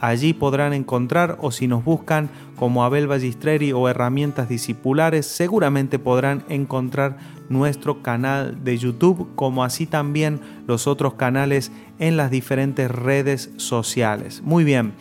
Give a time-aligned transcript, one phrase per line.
[0.00, 6.44] allí podrán encontrar o si nos buscan como Abel Ballistreri o herramientas discipulares, seguramente podrán
[6.48, 7.18] encontrar
[7.50, 14.40] nuestro canal de YouTube, como así también los otros canales en las diferentes redes sociales.
[14.42, 14.94] Muy bien.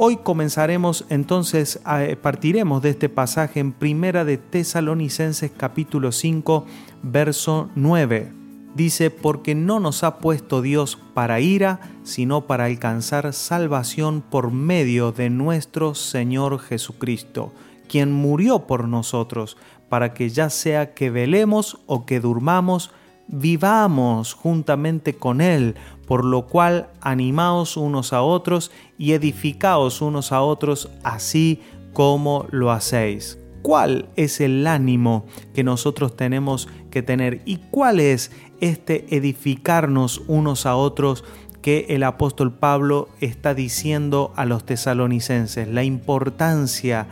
[0.00, 6.66] Hoy comenzaremos entonces, eh, partiremos de este pasaje en Primera de Tesalonicenses capítulo 5,
[7.02, 8.32] verso 9.
[8.76, 15.10] Dice, porque no nos ha puesto Dios para ira, sino para alcanzar salvación por medio
[15.10, 17.52] de nuestro Señor Jesucristo,
[17.88, 19.56] quien murió por nosotros,
[19.88, 22.92] para que ya sea que velemos o que durmamos,
[23.28, 25.76] vivamos juntamente con Él,
[26.06, 31.60] por lo cual animaos unos a otros y edificaos unos a otros así
[31.92, 33.38] como lo hacéis.
[33.62, 40.64] ¿Cuál es el ánimo que nosotros tenemos que tener y cuál es este edificarnos unos
[40.64, 41.24] a otros
[41.60, 45.68] que el apóstol Pablo está diciendo a los tesalonicenses?
[45.68, 47.08] La importancia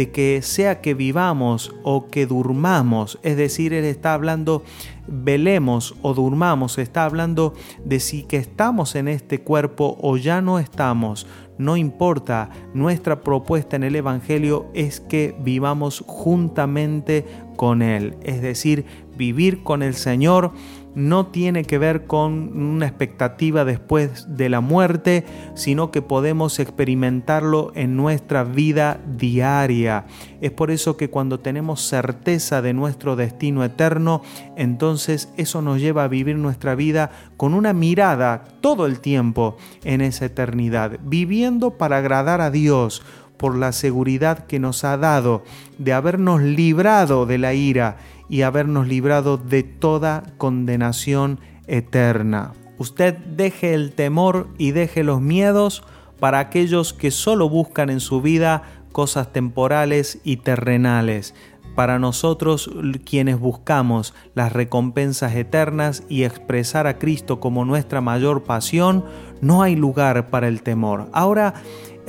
[0.00, 4.62] de que sea que vivamos o que durmamos, es decir, él está hablando
[5.06, 7.52] velemos o durmamos, está hablando
[7.84, 11.26] de si que estamos en este cuerpo o ya no estamos,
[11.58, 18.86] no importa, nuestra propuesta en el Evangelio es que vivamos juntamente con Él, es decir,
[19.18, 20.52] vivir con el Señor
[20.94, 25.24] no tiene que ver con una expectativa después de la muerte,
[25.54, 30.06] sino que podemos experimentarlo en nuestra vida diaria.
[30.40, 34.22] Es por eso que cuando tenemos certeza de nuestro destino eterno,
[34.56, 40.00] entonces eso nos lleva a vivir nuestra vida con una mirada todo el tiempo en
[40.00, 43.02] esa eternidad, viviendo para agradar a Dios
[43.40, 45.44] por la seguridad que nos ha dado
[45.78, 47.96] de habernos librado de la ira
[48.30, 52.52] y habernos librado de toda condenación eterna.
[52.78, 55.82] Usted deje el temor y deje los miedos
[56.18, 61.34] para aquellos que solo buscan en su vida cosas temporales y terrenales.
[61.74, 62.70] Para nosotros
[63.04, 69.04] quienes buscamos las recompensas eternas y expresar a Cristo como nuestra mayor pasión,
[69.40, 71.08] no hay lugar para el temor.
[71.12, 71.54] Ahora,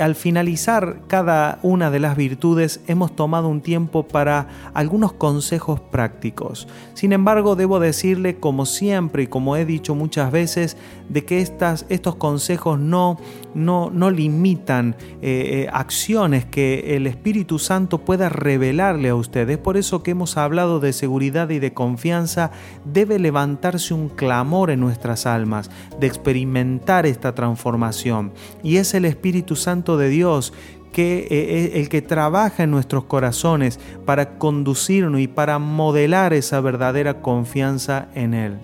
[0.02, 6.68] al finalizar cada una de las virtudes hemos tomado un tiempo para algunos consejos prácticos.
[6.94, 10.78] Sin embargo, debo decirle, como siempre y como he dicho muchas veces,
[11.10, 13.18] de que estas, estos consejos no,
[13.54, 19.58] no, no limitan eh, eh, acciones que el Espíritu Santo pueda revelarle a ustedes.
[19.58, 22.52] Por eso que hemos hablado de seguridad y de confianza,
[22.86, 28.32] debe levantarse un clamor en nuestras almas de experimentar esta transformación.
[28.64, 30.54] Y es el Espíritu Santo de Dios
[30.92, 37.22] que eh, el que trabaja en nuestros corazones para conducirnos y para modelar esa verdadera
[37.22, 38.58] confianza en Él.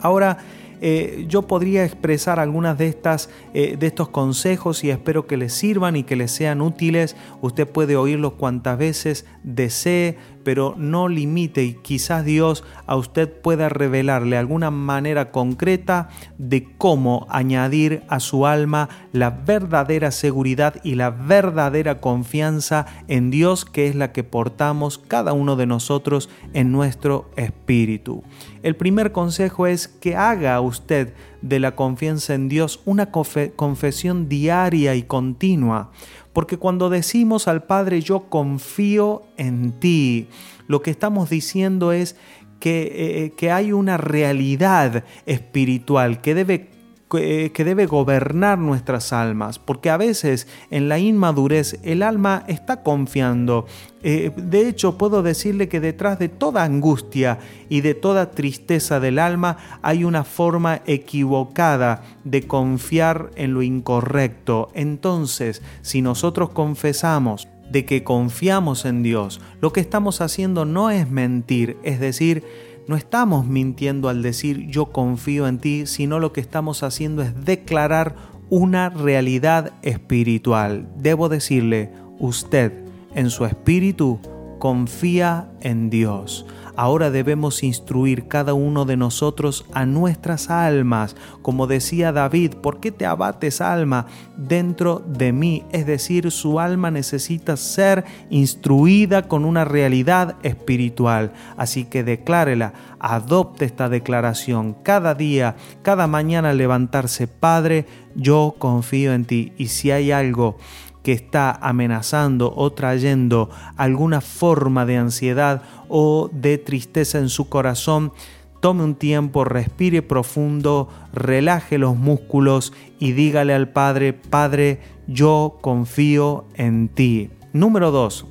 [0.00, 0.38] Ahora,
[0.84, 5.52] eh, yo podría expresar algunas de, estas, eh, de estos consejos y espero que les
[5.52, 7.16] sirvan y que les sean útiles.
[7.40, 13.68] Usted puede oírlos cuantas veces desee, pero no limite y quizás Dios a usted pueda
[13.68, 16.08] revelarle alguna manera concreta
[16.38, 23.64] de cómo añadir a su alma la verdadera seguridad y la verdadera confianza en Dios
[23.64, 28.22] que es la que portamos cada uno de nosotros en nuestro espíritu.
[28.62, 34.94] El primer consejo es que haga usted de la confianza en Dios una confesión diaria
[34.94, 35.90] y continua,
[36.32, 40.28] porque cuando decimos al Padre yo confío en ti,
[40.66, 42.16] lo que estamos diciendo es
[42.60, 46.71] que, eh, que hay una realidad espiritual que debe
[47.14, 52.82] eh, que debe gobernar nuestras almas, porque a veces en la inmadurez el alma está
[52.82, 53.66] confiando.
[54.02, 57.38] Eh, de hecho, puedo decirle que detrás de toda angustia
[57.68, 64.70] y de toda tristeza del alma hay una forma equivocada de confiar en lo incorrecto.
[64.74, 71.10] Entonces, si nosotros confesamos de que confiamos en Dios, lo que estamos haciendo no es
[71.10, 72.44] mentir, es decir,
[72.88, 77.44] no estamos mintiendo al decir yo confío en ti, sino lo que estamos haciendo es
[77.44, 78.16] declarar
[78.50, 80.88] una realidad espiritual.
[80.98, 82.72] Debo decirle, usted
[83.14, 84.20] en su espíritu
[84.62, 91.16] confía en Dios ahora debemos instruir cada uno de nosotros a nuestras almas.
[91.42, 94.06] Como decía David, ¿por qué te abates alma
[94.36, 95.64] dentro de mí?
[95.72, 101.32] Es decir, su alma necesita ser instruida con una realidad espiritual.
[101.56, 109.24] Así que declárela, adopte esta declaración cada día, cada mañana levantarse, Padre, yo confío en
[109.24, 109.52] ti.
[109.56, 110.56] Y si hay algo
[111.02, 118.12] que está amenazando o trayendo alguna forma de ansiedad o de tristeza en su corazón,
[118.60, 126.44] tome un tiempo, respire profundo, relaje los músculos y dígale al Padre, Padre, yo confío
[126.54, 127.30] en ti.
[127.52, 128.26] Número 2.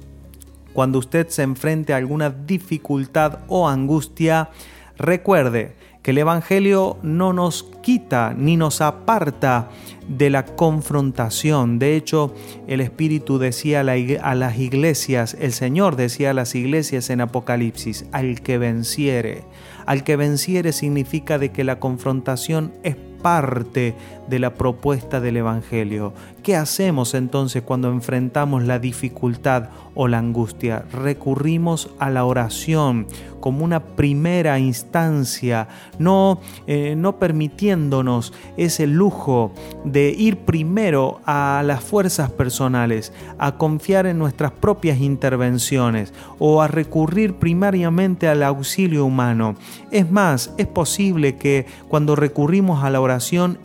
[0.74, 4.50] Cuando usted se enfrente a alguna dificultad o angustia,
[4.98, 9.70] recuerde que el Evangelio no nos quita ni nos aparta
[10.08, 11.80] de la confrontación.
[11.80, 12.34] De hecho,
[12.68, 18.42] el Espíritu decía a, las iglesias, el Señor decía a las iglesias en Apocalipsis, al
[18.42, 19.44] que venciere.
[19.86, 23.96] Al que venciere significa de que la confrontación es parte
[24.28, 26.14] de la propuesta del Evangelio.
[26.44, 30.86] ¿Qué hacemos entonces cuando enfrentamos la dificultad o la angustia?
[30.92, 33.08] Recurrimos a la oración
[33.42, 35.68] como una primera instancia,
[36.00, 39.52] no, eh, no permitiéndonos ese lujo
[39.84, 46.68] de ir primero a las fuerzas personales, a confiar en nuestras propias intervenciones o a
[46.68, 49.56] recurrir primariamente al auxilio humano.
[49.92, 53.11] Es más, es posible que cuando recurrimos a la oración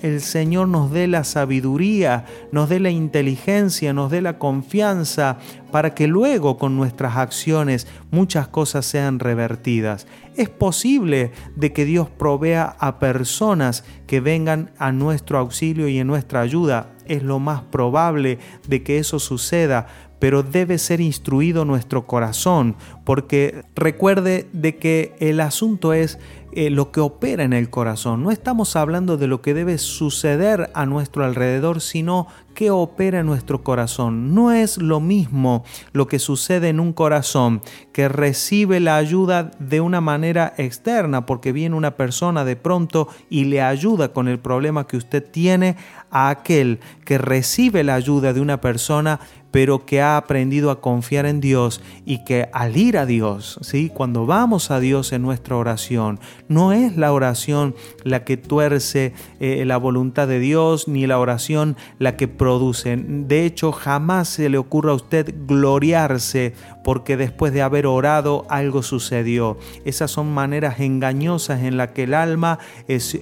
[0.02, 5.38] el Señor nos dé la sabiduría, nos dé la inteligencia, nos dé la confianza
[5.70, 10.06] para que luego con nuestras acciones muchas cosas sean revertidas.
[10.36, 16.06] Es posible de que Dios provea a personas que vengan a nuestro auxilio y en
[16.06, 16.90] nuestra ayuda.
[17.06, 19.86] Es lo más probable de que eso suceda,
[20.18, 26.18] pero debe ser instruido nuestro corazón, porque recuerde de que el asunto es
[26.56, 28.22] eh, lo que opera en el corazón.
[28.22, 33.26] No estamos hablando de lo que debe suceder a nuestro alrededor, sino que opera en
[33.26, 34.34] nuestro corazón.
[34.34, 37.60] No es lo mismo lo que sucede en un corazón
[37.92, 43.44] que recibe la ayuda de una manera externa, porque viene una persona de pronto y
[43.44, 45.76] le ayuda con el problema que usted tiene,
[46.10, 49.20] a aquel que recibe la ayuda de una persona
[49.56, 53.88] pero que ha aprendido a confiar en Dios y que al ir a Dios, ¿sí?
[53.88, 59.64] cuando vamos a Dios en nuestra oración, no es la oración la que tuerce eh,
[59.64, 62.96] la voluntad de Dios, ni la oración la que produce.
[62.96, 66.54] De hecho, jamás se le ocurra a usted gloriarse
[66.84, 69.58] porque después de haber orado algo sucedió.
[69.84, 72.58] Esas son maneras engañosas en las que el alma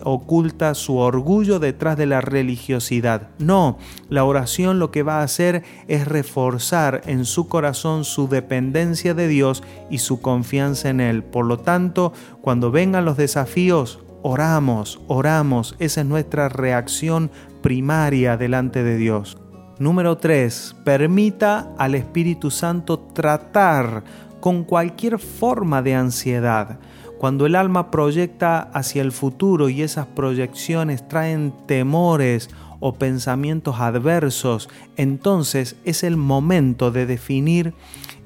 [0.02, 3.28] oculta su orgullo detrás de la religiosidad.
[3.38, 3.78] No,
[4.10, 9.28] la oración lo que va a hacer es reforzar en su corazón su dependencia de
[9.28, 11.22] Dios y su confianza en Él.
[11.22, 12.12] Por lo tanto,
[12.42, 15.76] cuando vengan los desafíos, oramos, oramos.
[15.78, 17.30] Esa es nuestra reacción
[17.62, 19.38] primaria delante de Dios.
[19.78, 20.76] Número 3.
[20.84, 24.04] Permita al Espíritu Santo tratar
[24.40, 26.78] con cualquier forma de ansiedad.
[27.18, 34.68] Cuando el alma proyecta hacia el futuro y esas proyecciones traen temores o pensamientos adversos,
[34.96, 37.72] entonces es el momento de definir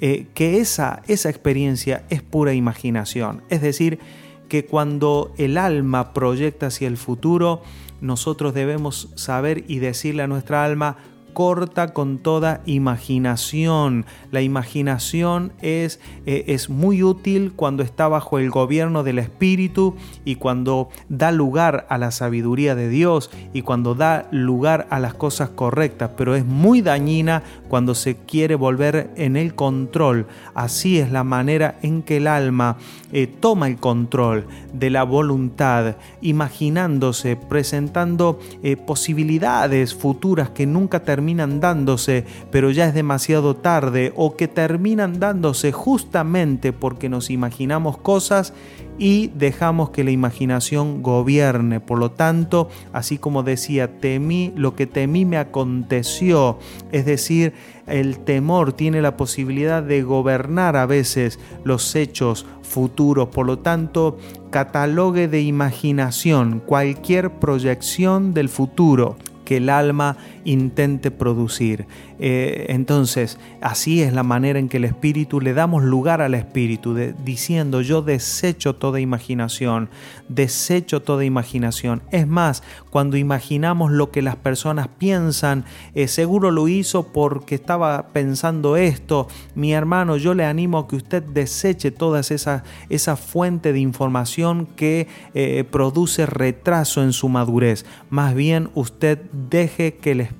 [0.01, 3.43] eh, que esa, esa experiencia es pura imaginación.
[3.49, 4.01] Es decir,
[4.49, 7.63] que cuando el alma proyecta hacia el futuro,
[8.01, 10.97] nosotros debemos saber y decirle a nuestra alma,
[11.39, 14.07] corta con toda imaginación.
[14.33, 20.35] La imaginación es, eh, es muy útil cuando está bajo el gobierno del Espíritu y
[20.35, 25.51] cuando da lugar a la sabiduría de Dios y cuando da lugar a las cosas
[25.51, 30.27] correctas, pero es muy dañina cuando se quiere volver en el control.
[30.55, 32.79] Así es la manera en que el alma
[33.13, 41.28] eh, toma el control de la voluntad, imaginándose, presentando eh, posibilidades futuras que nunca terminan
[41.29, 47.99] terminan dándose, pero ya es demasiado tarde, o que terminan dándose justamente porque nos imaginamos
[47.99, 48.55] cosas
[48.99, 51.81] y dejamos que la imaginación gobierne.
[51.81, 56.59] Por lo tanto, así como decía, temí, lo que temí me aconteció,
[56.93, 57.53] es decir,
[57.87, 63.29] el temor tiene la posibilidad de gobernar a veces los hechos futuros.
[63.29, 64.17] Por lo tanto,
[64.51, 69.19] catalogue de imaginación cualquier proyección del futuro
[69.49, 70.19] que el alma
[70.49, 71.87] intente producir.
[72.19, 76.97] Eh, entonces, así es la manera en que el espíritu le damos lugar al espíritu,
[77.23, 79.91] diciendo yo desecho toda imaginación,
[80.29, 82.03] desecho toda imaginación.
[82.11, 85.65] Es más, cuando imaginamos lo que las personas piensan,
[85.95, 89.29] eh, seguro lo hizo porque estaba pensando esto.
[89.55, 94.65] Mi hermano, yo le animo a que usted deseche toda esa, esa fuente de información
[94.65, 97.85] que eh, produce retraso en su madurez.
[98.09, 99.19] Más bien, usted
[99.51, 100.38] deje que el espíritu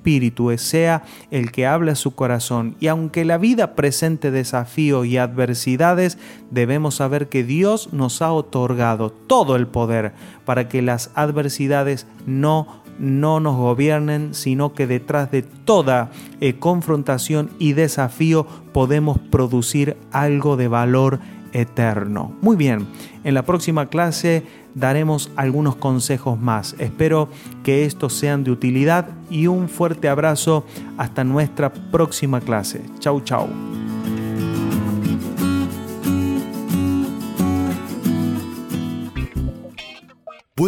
[0.57, 2.75] sea el que habla a su corazón.
[2.79, 6.17] Y aunque la vida presente desafíos y adversidades,
[6.51, 10.13] debemos saber que Dios nos ha otorgado todo el poder
[10.45, 17.49] para que las adversidades no no nos gobiernen, sino que detrás de toda eh, confrontación
[17.57, 21.19] y desafío podemos producir algo de valor
[21.53, 22.33] eterno.
[22.41, 22.87] Muy bien,
[23.23, 24.43] en la próxima clase
[24.75, 26.75] daremos algunos consejos más.
[26.79, 27.29] Espero
[27.63, 30.65] que estos sean de utilidad y un fuerte abrazo
[30.97, 32.81] hasta nuestra próxima clase.
[32.99, 33.47] Chau, chau.